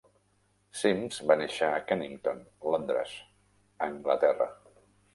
[0.79, 3.17] Sims va néixer a Kennington, Londres,
[3.93, 4.53] Anglaterra.